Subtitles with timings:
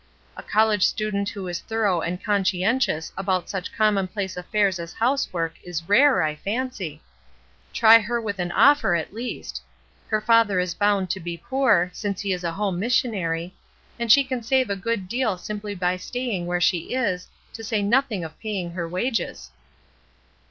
[0.35, 5.53] A college student who is thorough and conscientious about such commonplace af fairs as housework
[5.63, 7.03] is rare, I fancy.
[7.71, 9.61] Try her with an offer, at least.
[10.07, 13.53] Her father is bound to be poor, since he is a home missionary,
[13.99, 17.83] and she can save a good deal simply by sta)dng where she is, to say
[17.83, 19.51] nothing of paying her wages."